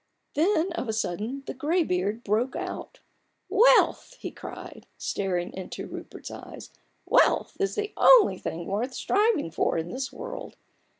[0.33, 3.01] Then, of a sudden, the graybeard broke out.
[3.49, 6.71] "Wealth!" he cried, staring into Rupert's eyes,"
[7.05, 10.55] wealth is the only thing worth striving for in this world